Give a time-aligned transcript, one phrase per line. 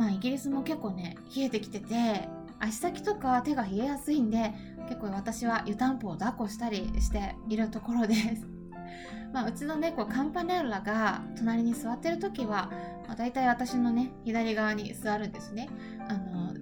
[0.00, 2.26] まあイギリスも結構ね、冷えてきてて、
[2.58, 4.54] 足先とか手が冷えやすいんで、
[4.88, 8.46] 結構私は湯たんぽを抱っこしたりしているところです。
[9.34, 12.70] まあ、うちの猫カンパネラが隣に座ってる時は、
[13.06, 15.68] まあ、大体私のね左側に座るんですね。
[16.08, 16.54] あの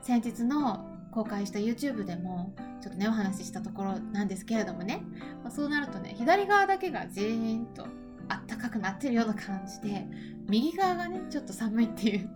[0.00, 5.02] 先日の公開した YouTube でもちょっとねお話ししたところなんですけれどもね、
[5.42, 7.88] まあ、そうなるとね左側だけがジーンと
[8.28, 10.06] あったかくなってるような感じで
[10.48, 12.30] 右側がねちょっと寒いっていう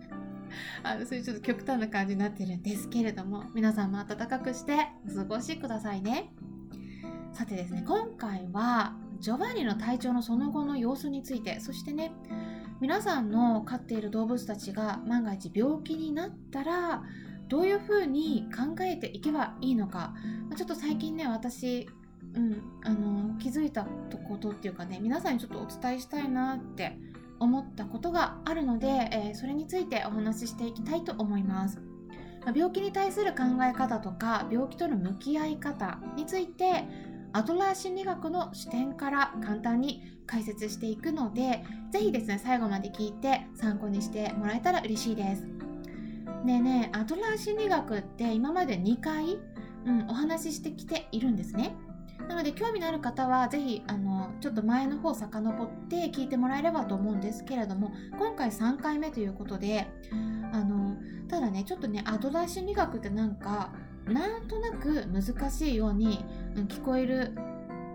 [0.83, 6.33] あのそういうちょっと極端な感じになってるんですけれども皆さんも暖かくしてお過ごしくださいね。
[7.33, 12.11] さてですね今回はジョバンニの体調のその後の様子についてそしてね
[12.81, 17.03] 皆さんの飼っている動物たちが万が一病気になったら
[17.49, 20.13] どういうふうに考えていけばいいのか。
[20.55, 21.89] ちょっと最近ね私、
[22.35, 26.97] うん、あの気づいたことっていうかね皆さんにちょっとお伝えしたいなって
[27.39, 31.79] 思ったことがあるので、えー、それについてお話ししていきたいと思います。
[32.55, 36.85] 病気に対する考え方とか病気との向き合い方について
[37.33, 45.43] アドラー心理学の視点から簡単に解説していくのでぜひですね最後まで聞いて参考にしてもらえたら嬉しいです。
[46.43, 49.37] ねえねえアドラー心理学って今まで2回、
[49.85, 51.75] うん、お話ししてきているんですね。
[52.27, 59.87] なので興味のある方はぜひあのちょっと前の方を遡って聞いてもらえればと思うんですけれども今回3回目ということで
[60.51, 60.97] あの
[61.27, 63.73] ただねちょっとねアドラー心理学ってなんか
[64.05, 66.25] なんとなく難しいように、
[66.67, 67.31] 聞こえる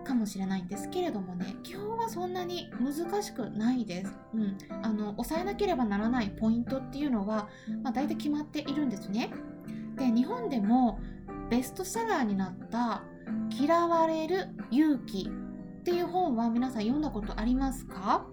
[0.05, 7.49] かもしれないんですけれどもね基本はそんなに難しくないです、うん、あの抑えなければならないポイントっていうのは、
[7.81, 9.31] まあ、大体決まっているんですね。
[9.97, 10.99] で日本でも
[11.49, 13.03] ベストセラーになった
[13.49, 15.29] 「嫌われる勇気」
[15.79, 18.25] っていう本は皆さん読んだことありますか？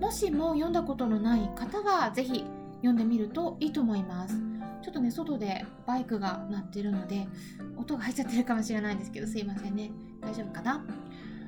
[0.00, 2.44] もしも読んだことのない方は是非
[2.76, 4.34] 読んでみるといいと思います。
[4.82, 7.28] ちょっとね外でバイクが鳴ってるので
[7.76, 9.92] 音が入っちゃってるかもしれないんですけどすいませんね。
[10.20, 10.84] 大丈夫かな？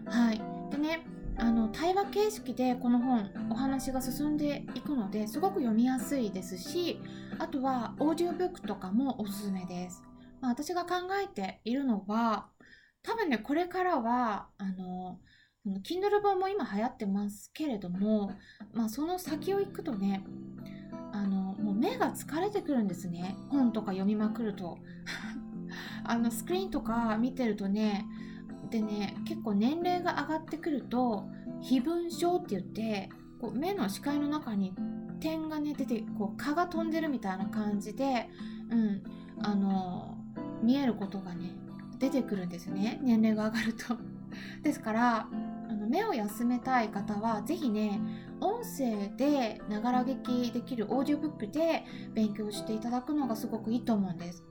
[0.07, 0.41] はい。
[0.71, 1.05] でね
[1.37, 7.01] あの対話形式でこの本お話が進んでいくのですごく読みやすいですし
[7.41, 10.01] あとはオーディオブックとかもおすすめです、
[10.45, 12.49] まあ、私が考えているのは
[13.03, 15.19] 多分ねこれからはあの
[15.67, 18.33] Kindle 本も今流行ってますけれども、
[18.75, 20.23] まあ、その先を行くとね
[21.13, 23.37] あのもう目が疲れてくるんですね。
[23.49, 24.79] 本とか読みまくると。
[26.05, 28.05] あのスクリーンとか見てるとね
[28.69, 31.27] でね結構年齢が上がってくると
[31.63, 33.09] 非分症って言って
[33.41, 34.75] こう目の視界の中に
[35.21, 38.29] 点がね出てこう蚊が飛んでるみたいな感じで、
[38.71, 39.03] うん、
[39.41, 40.14] あの
[40.65, 41.51] 見えることがね
[41.99, 43.97] 出てくるんですね年齢が上がると。
[44.63, 45.29] ですから
[45.69, 48.01] あの目を休めたい方は是非ね
[48.41, 54.45] 音声でながら聞きできるオーディオブックで勉強していただくのがすごくいいと思うんです。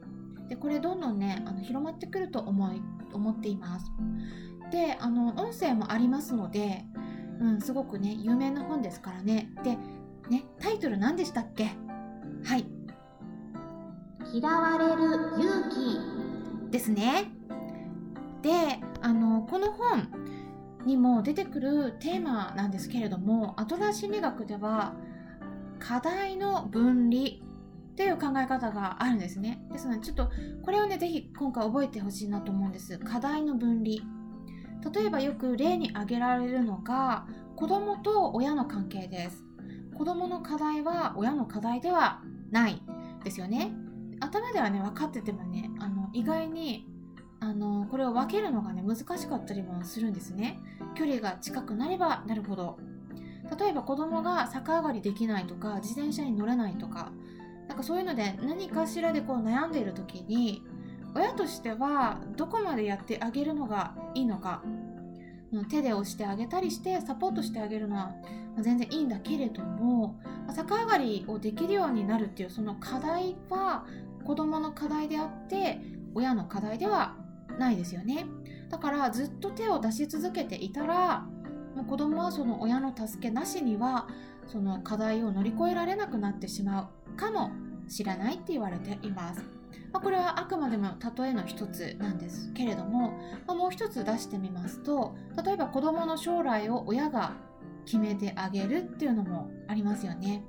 [0.48, 2.82] でこれどんどんねあの広まってくると思い
[3.14, 3.92] 思っています。
[4.72, 6.86] であの音声もありますので、
[7.40, 9.50] うん、すごくね有名な本ですからね。
[9.64, 9.78] で
[10.30, 11.72] ねタイトル何でしたっけ？
[12.46, 12.66] はい
[14.34, 15.04] 嫌われる
[15.38, 16.72] 勇気。
[16.72, 17.32] ですね。
[18.42, 20.10] であのこの本
[20.86, 24.96] にも出てくるテーマなんですけれどもアトラー心理学では
[25.80, 27.24] 課題の分離
[27.92, 29.64] っていう考え方があるんですね。
[29.72, 30.32] ですのでちょっと
[30.64, 32.98] これをね是非今回覚えてほしいなと思うんです。
[32.98, 33.98] 課題の分離。
[34.92, 39.44] 例えばよく例に挙げられるのが子供と親の関係です。
[39.96, 42.82] 子供の課題は親の課題ではない
[43.24, 43.83] ですよね。
[44.24, 46.88] 頭ではね分かっててもねあの意外に
[47.40, 50.60] あのこれを分けるのがね難しかったりもするんですね。
[50.96, 52.78] 距離が近くなればなるほど。
[53.60, 57.12] 例えば子供が逆上がりできないとか自転車に乗れないとか
[57.68, 60.64] なんかそういうので何かしらでこう悩んでいる時に
[61.16, 64.64] 親としてはどこまでやってあげるのがいいのか
[65.70, 68.14] 手で押してあげたりしてサポートしてあげるのは
[68.60, 70.20] 全然いいんだけれども
[70.56, 73.86] 逆上がりをできるようになるっていうその課題は
[74.24, 75.80] 子供の課題であって
[76.16, 77.16] 親の課題では
[77.58, 78.26] ないですよね
[78.70, 81.28] だからずっと手を出し続けていたら
[81.76, 84.08] もう子供はその親の助けなしには
[84.48, 87.52] その課題を乗り越えられなくなってしまうかも
[87.88, 89.42] しれないって言われています。
[89.92, 93.12] まあ、これはあくまでも例えの一つなんですけれども、
[93.46, 95.16] まあ、もう一つ出してみますと
[95.46, 97.34] 例えば子どもの将来を親が
[97.86, 100.44] 決めてあげるっていうのもありますよね。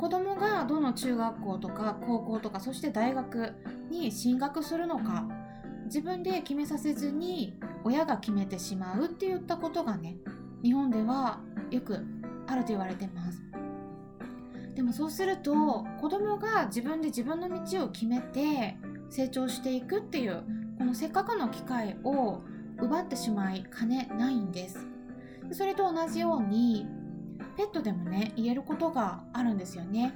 [0.00, 3.52] 子どもがどの中学校とか高校とかそして大学
[3.90, 5.28] に進学するのか
[5.84, 10.16] 自分で決めさせずに親が決めてしまうっていったことがね
[10.62, 12.02] 日本ではよく
[12.46, 13.42] あると言われてます。
[14.74, 18.78] でもそうすると子供が自分で自分の道を決めて
[19.10, 20.42] 成長していくっていう
[20.78, 22.40] このせっかくの機会を
[22.78, 24.78] 奪ってしまいかねないんです。
[25.52, 26.86] それと同じように
[27.56, 30.14] ペットでもね言えることがあるんですよね。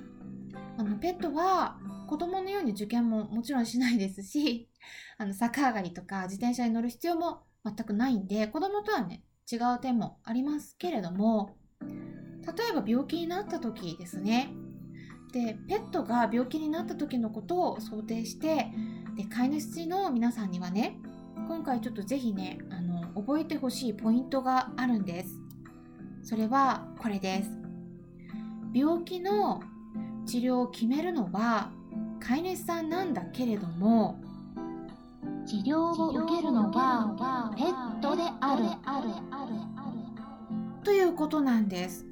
[0.76, 1.78] あのペットは
[2.08, 4.68] 子供のように受験ももちろんしないですし
[5.18, 14.52] あの逆上がりとか自転車に乗る必要も全くないんで子供とはね違う点もありますけれども例えば病気になった時ですね。
[15.32, 18.70] でペットが病気になった時のことを想定して
[19.16, 20.96] で飼い主の皆さんにはね
[21.48, 25.43] 今回ちょっとぜひねあの覚えてほしいポイントがあるんです。
[26.24, 27.50] それはこれです。
[28.72, 29.62] 病気の
[30.24, 31.70] 治療を決めるのは
[32.18, 34.18] 飼い主さんなんだけれども
[35.46, 38.64] 治療を受けるのはペットである。
[40.82, 42.06] ということなんです。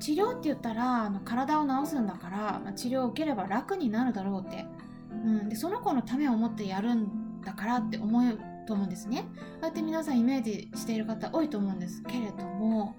[0.00, 4.66] 治療って言ったらあの体を治すんだから、まあ、治療を受ければ楽になるだろうって、
[5.10, 9.22] うん、でその子のためを思ってやるんだからって思うと思うんですね。
[9.22, 9.24] こ
[9.62, 12.96] うやって皆さんイメージしている方多いと思うんですけれども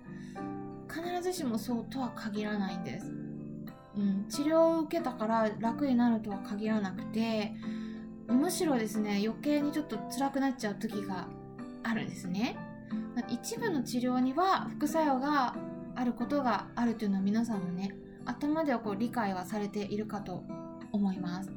[0.90, 3.12] 必ずしもそうとは限らないんです、
[3.98, 7.54] うん、治療を受けたから楽になるとは限らなくて
[8.28, 11.28] むしろですね余計にちょっと辛くなっちゃう時が
[11.84, 12.58] あるんですね。
[13.30, 15.56] 一部の治療には副作用が
[15.96, 20.44] あることがあるというのは皆さんもね頭ではこう理解はされているかと
[20.92, 21.52] 思います。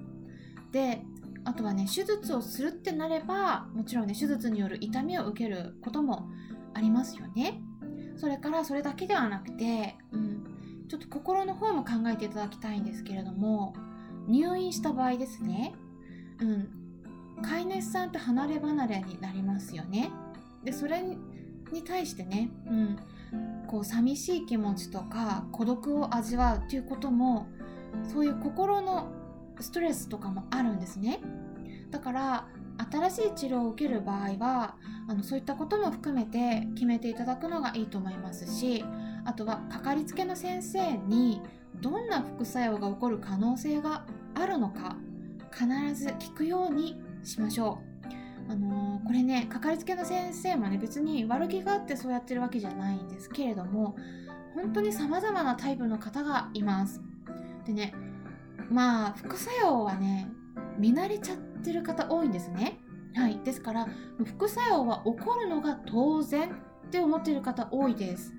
[0.72, 1.02] で
[1.44, 6.28] あとはね手術をするってなればもちろんね手術による痛みを受けることも
[6.74, 7.62] ありますよね
[8.16, 13.74] それからそれだけではなくて、うん、ちょっと心の方も考えていただきたいんですけれども
[14.28, 15.74] 入院した場合ですね
[16.40, 16.68] うん、
[17.42, 20.10] 飼い主さんと離れ離れになりますよね。
[20.64, 22.98] でそれに対してね、うん、
[23.66, 27.46] こう寂しい気持ちとか孤独を味わうっていうことも
[28.12, 29.12] そういう心の
[29.60, 31.20] ストレスとかもあるんですね。
[31.90, 32.46] だから
[32.90, 34.76] 新しい治療を受ける場合は
[35.08, 38.84] あのそういったことも含めて決めていただくのがいいと思いますし
[39.24, 41.42] あとはかかりつけの先生に
[41.80, 44.96] どんな副作用が起こる可能性があるのか
[45.52, 47.90] 必ず聞くようにしましょう。
[48.52, 53.96] あのー、これねかかりつけの先生もね別に悪気があってそうやってるわけじゃないんですけれども
[54.54, 57.00] 本当に様々なタイプの方がいます。
[57.64, 57.94] でね
[58.70, 60.28] まあ副作用はね
[60.78, 62.80] 見慣れちゃってる方多いんですね。
[63.14, 63.88] はい、ですから
[64.24, 66.50] 副作用は起こるのが当然
[66.86, 68.32] って思ってる方多いです。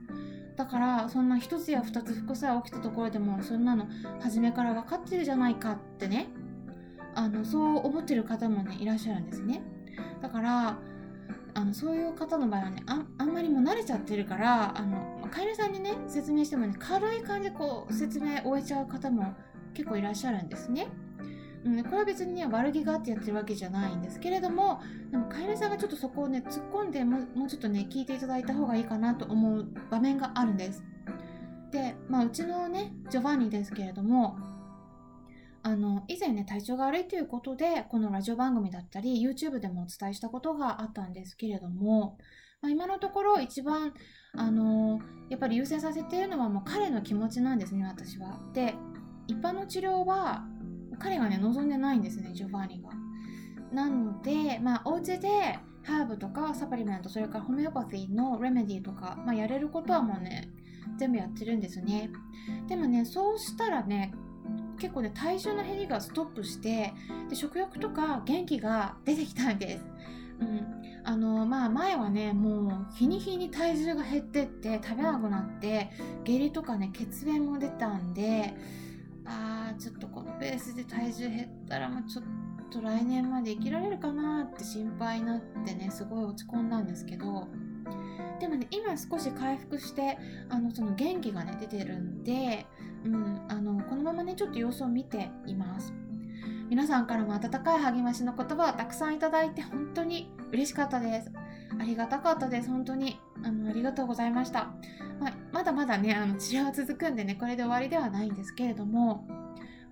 [0.55, 3.87] だからそんな1つや2つ副作用起きたところでもそんなの
[4.19, 6.27] 初めから分かってるじゃないかってね
[7.15, 9.63] あのそう思ってる方もねいらっしゃるんですね
[10.21, 10.77] だから
[11.53, 19.33] あのそういう方の場合はねあんまりもう慣れちゃってるからあのカエルさんにね説明してもね軽い感じでこう説明終えちゃう方も
[19.73, 20.87] 結構いらっしゃるんですね。
[21.63, 30.83] うん、これは別にね悪気があってやってるわけじゃないんですけれどもでもカエルさんがちょっとそこをね突っ込んでももうちょっとね聞いていただいた方がいいかなと思う場面があるんです。
[31.71, 34.37] で、まあ、うちのねジョバンニですけれども
[35.63, 42.17] あの以前ね体調が悪いということでこのラジオ番組だったり YouTube でもお伝えしたことがあったんですけれども、
[42.61, 43.93] まあ、今のところ一番
[44.35, 44.99] あの
[45.29, 48.39] やっぱり優先させているのはもう彼の気持ちなんですね私は。
[48.53, 48.73] で
[49.31, 50.43] 一般の治療は
[50.99, 52.89] 彼がね望んでないんですねジョバーニが。
[53.71, 60.49] なので、まあ、お家でハーブとかサプリメントそれからホメオパシーのレメディとか、まあ、やれることはもうね
[60.97, 62.11] 全部やってるんですね。
[62.67, 64.13] でもねそうしたらね
[64.77, 66.93] 結構ね体重の減りがストップして
[67.29, 69.85] で食欲とか元気が出てきたんです。
[70.41, 70.67] うん、
[71.05, 75.91] あのまあ前はねもう日に日に体重が減ってって食べなくなって
[76.25, 78.53] 下痢とかね血便も出たんで
[79.25, 82.25] あーちょっとこのペースで体重減ったらもうちょっ
[82.71, 87.47] と来年まで生きられるかなって心配になってねすごい落ち込んだんですけど
[88.39, 90.17] でもね今少し回復して
[90.49, 92.65] あのその元気がね出てるんで、
[93.05, 95.93] うん、あのこのままねちょっと様子を見ています。
[96.69, 101.31] 皆さんからも温かい励ましの言葉をたくさんいただいて本当に嬉しかったです。
[101.77, 103.19] ありがたかったです本当に。
[103.43, 104.73] あのありがとうございました、
[105.19, 109.25] まあまだまだねあの治療は続くんでねこれで終わりではないんですけれども、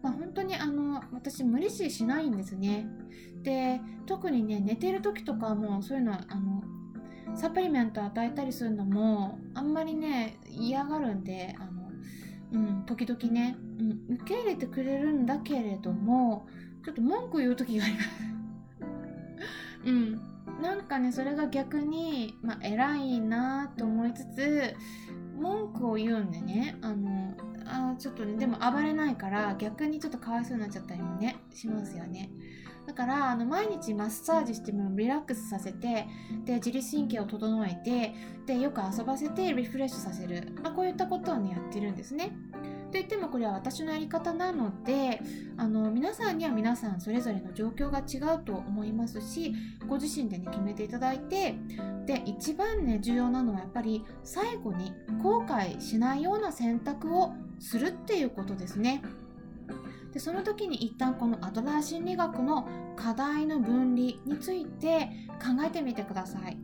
[0.01, 2.88] まあ、本当にあの私無理ししないんですね。
[3.44, 6.63] で特にね寝てる時とかもそういうのあの
[7.36, 11.91] サプリメント与えたりするのもあんまりね嫌がるんであの、
[12.53, 16.48] うん、時々ね、うん、受け入れてくれるんだけれども
[16.84, 18.08] ちょっと文句言う時があります。
[19.86, 20.28] うん。
[20.61, 24.75] なんかねそれが逆に、まあ、偉いなと思いつつ
[25.39, 27.35] 文句を言うんでねあの
[27.65, 32.29] あちょっと、ね、でも暴れないから逆にちょっとかわいそうになっちゃったりもねしますよね。
[32.87, 36.07] だからあの毎日マッサージしてもリラックスさせて
[36.43, 38.15] で自律神経を整えて
[38.47, 42.31] でよく遊ばせてリフレッシュさせる、まあ、こういったことをねやってるんですね。
[42.91, 45.22] といってもこれは私のやり方なので
[45.58, 49.53] あの皆さんには皆さんそれぞれの状況が違うと思いますし
[49.88, 51.55] ご自身でね決めていただいて
[52.05, 59.03] で一番ね重要なのはやっぱり最後に後悔しないような選択をするっていうことですね。
[60.13, 66.58] でその時に一旦このアドラー心理学の課題の分離について考えてみてください。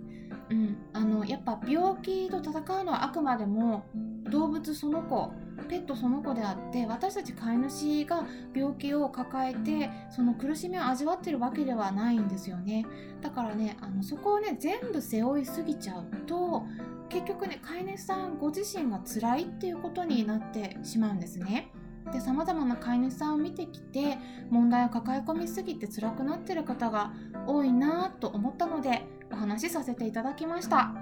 [0.50, 3.86] うん、あのやっぱ病気と戦うのはあくまでも
[4.30, 5.32] 動物その子
[5.68, 12.86] ペットその子であって私たち飼い主が病気を抱えてその苦しみを味わってるわけではないんですよね。
[13.22, 16.66] だからねあのそこをね全部背負いすぎちゃうと
[17.10, 21.72] 結局ね飼い主さんご自身が辛いっていうことになってしまうんですね。
[22.12, 24.18] で様々な飼い主さんを見てきて
[24.50, 27.14] 問題を抱え込みすぎて辛くなってる方が
[27.48, 30.94] 多いなと思ったのでお話しさせていただきました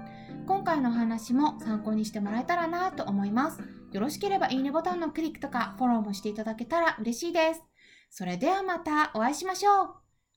[0.46, 3.60] 今回のお話も参考にしてもらえたらなと思います
[3.94, 7.62] よろしければいいねボタンのクリックとかフォローもしていただけたら嬉しいです。
[8.10, 9.88] それではまたお会いしましょう。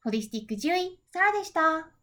[0.03, 1.96] ホリスティック獣医、サラでした。